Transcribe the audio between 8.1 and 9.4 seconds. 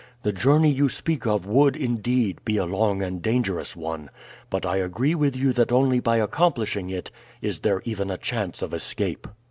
chance of escape."